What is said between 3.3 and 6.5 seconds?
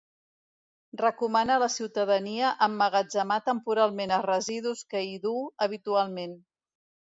temporalment els residus que hi duu habitualment.